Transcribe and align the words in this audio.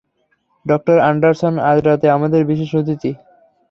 ডঃ 0.65 0.79
Anderson 0.97 1.53
আজ 1.69 1.77
রাতে 1.87 2.07
আমাদের 2.17 2.41
বিশেষ 2.49 2.71
অতিথি। 2.79 3.11